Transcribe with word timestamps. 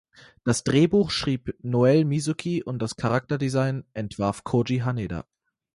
Das 0.43 0.63
Drehbuch 0.63 1.11
schrieb 1.11 1.55
Noel 1.61 2.05
Mizuki 2.05 2.63
und 2.63 2.79
das 2.81 2.95
Charakterdesign 2.95 3.85
entwarf 3.93 4.43
Koji 4.43 4.79
Haneda. 4.79 5.27